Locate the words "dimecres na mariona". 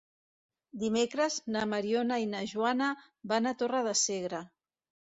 0.83-2.19